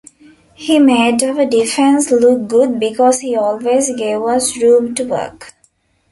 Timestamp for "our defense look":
1.21-2.47